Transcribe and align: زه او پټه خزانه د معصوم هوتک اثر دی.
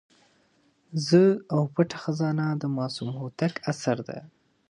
زه 1.07 1.21
او 1.53 1.61
پټه 1.73 1.97
خزانه 2.03 2.45
د 2.61 2.63
معصوم 2.75 3.09
هوتک 3.19 3.53
اثر 3.71 3.97
دی. 4.07 4.19